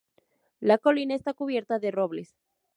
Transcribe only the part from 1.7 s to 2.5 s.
de robles.